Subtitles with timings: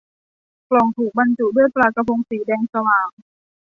[0.69, 3.09] กล่องถูกบรรจุด้วยปลากะพงสีแดงสว่าง